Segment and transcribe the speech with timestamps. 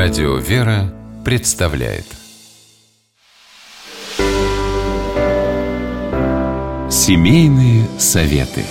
[0.00, 2.04] Радио «Вера» представляет
[6.88, 8.62] Семейные советы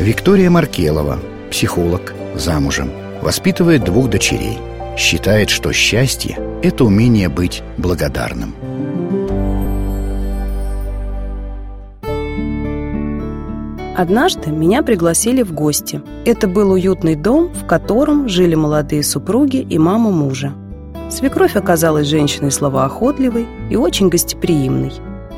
[0.00, 2.90] Виктория Маркелова, психолог, замужем,
[3.22, 4.58] воспитывает двух дочерей.
[4.98, 8.56] Считает, что счастье– это умение быть благодарным.
[13.96, 16.02] Однажды меня пригласили в гости.
[16.26, 20.52] Это был уютный дом, в котором жили молодые супруги и мама мужа.
[21.08, 24.92] Свекровь оказалась женщиной словоохотливой и очень гостеприимной.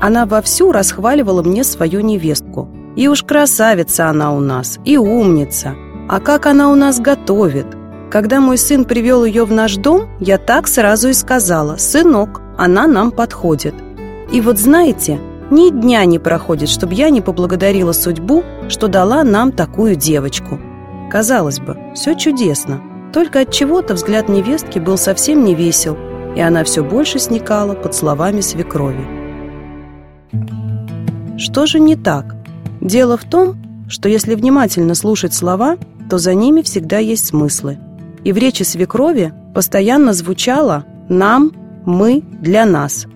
[0.00, 2.68] Она вовсю расхваливала мне свою невестку.
[2.96, 5.76] И уж красавица она у нас, и умница.
[6.08, 7.66] А как она у нас готовит.
[8.10, 12.88] Когда мой сын привел ее в наш дом, я так сразу и сказала, «Сынок, она
[12.88, 13.74] нам подходит».
[14.32, 19.52] И вот знаете, ни дня не проходит, чтобы я не поблагодарила судьбу, что дала нам
[19.52, 20.58] такую девочку.
[21.10, 22.80] Казалось бы, все чудесно.
[23.12, 25.96] Только от чего-то взгляд невестки был совсем не весел,
[26.36, 29.04] и она все больше сникала под словами свекрови.
[31.36, 32.36] Что же не так?
[32.80, 33.56] Дело в том,
[33.88, 35.76] что если внимательно слушать слова,
[36.08, 37.78] то за ними всегда есть смыслы.
[38.24, 41.52] И в речи свекрови постоянно звучало «нам»,
[41.84, 43.06] «мы», «для нас».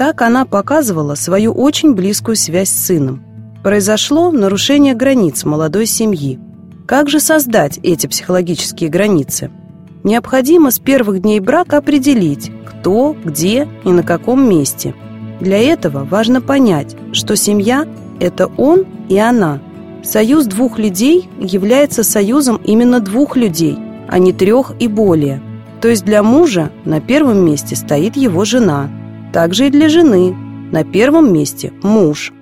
[0.00, 3.22] Так она показывала свою очень близкую связь с сыном.
[3.62, 6.38] Произошло нарушение границ молодой семьи.
[6.86, 9.50] Как же создать эти психологические границы?
[10.02, 14.94] Необходимо с первых дней брака определить, кто, где и на каком месте.
[15.38, 17.86] Для этого важно понять, что семья–
[18.20, 19.60] это он и она.
[20.02, 23.76] Союз двух людей является союзом именно двух людей,
[24.08, 25.42] а не трех и более.
[25.82, 28.88] То есть для мужа на первом месте стоит его жена–
[29.32, 30.34] также и для жены.
[30.72, 32.32] На первом месте муж.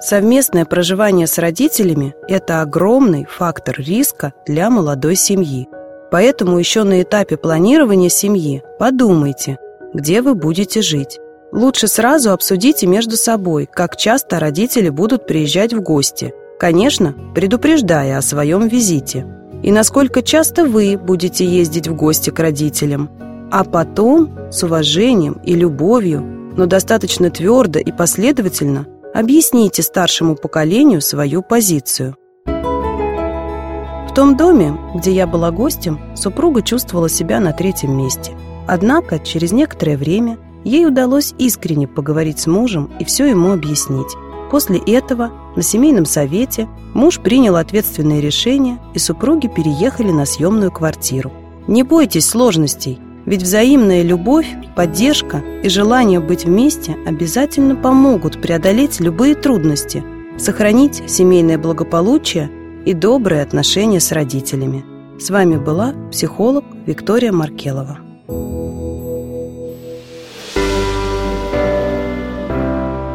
[0.00, 5.68] Совместное проживание с родителями– это огромный фактор риска для молодой семьи.
[6.10, 9.58] Поэтому еще на этапе планирования семьи подумайте,
[9.94, 11.20] где вы будете жить.
[11.52, 16.34] Лучше сразу обсудите между собой, как часто родители будут приезжать в гости.
[16.58, 19.26] Конечно, предупреждая о своем визите.
[19.62, 23.08] И насколько часто вы будете ездить в гости к родителям–
[23.52, 26.22] а потом с уважением и любовью,
[26.56, 32.16] но достаточно твердо и последовательно объясните старшему поколению свою позицию.
[32.46, 38.32] В том доме, где я была гостем, супруга чувствовала себя на третьем месте.
[38.66, 44.16] Однако через некоторое время ей удалось искренне поговорить с мужем и все ему объяснить.
[44.50, 51.30] После этого на семейном совете муж принял ответственные решения, и супруги переехали на съемную квартиру.
[51.66, 59.34] Не бойтесь сложностей– ведь взаимная любовь, поддержка и желание быть вместе обязательно помогут преодолеть любые
[59.34, 60.02] трудности,
[60.38, 62.50] сохранить семейное благополучие
[62.84, 64.84] и добрые отношения с родителями.
[65.20, 67.98] С вами была психолог Виктория Маркелова.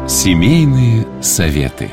[0.08, 1.90] Семейные советы.